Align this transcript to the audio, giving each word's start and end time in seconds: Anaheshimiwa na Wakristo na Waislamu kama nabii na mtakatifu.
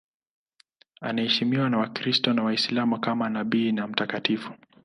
Anaheshimiwa 1.01 1.69
na 1.69 1.77
Wakristo 1.77 2.33
na 2.33 2.43
Waislamu 2.43 2.99
kama 2.99 3.29
nabii 3.29 3.71
na 3.71 3.87
mtakatifu. 3.87 4.53